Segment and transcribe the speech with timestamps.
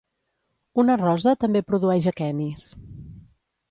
[0.85, 2.69] Una rosa també produeix aquenis.